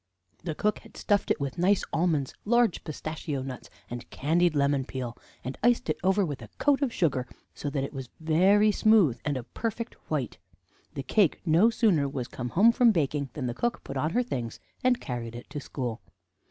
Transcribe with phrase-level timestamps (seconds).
[0.43, 5.15] The cook had stuffed it with nice almonds, large pistachio nuts, and candied lemon peel,
[5.43, 9.19] and iced it over with a coat of sugar, so that it was very smooth
[9.23, 10.39] and a perfect white.
[10.95, 14.23] The cake no sooner was come home from baking than the cook put on her
[14.23, 16.01] things, and carried it to school.